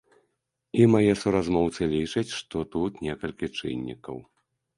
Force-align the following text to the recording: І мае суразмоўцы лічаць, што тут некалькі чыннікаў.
І 0.79 0.87
мае 0.93 1.11
суразмоўцы 1.23 1.81
лічаць, 1.93 2.31
што 2.39 2.65
тут 2.77 2.99
некалькі 3.11 3.53
чыннікаў. 3.57 4.17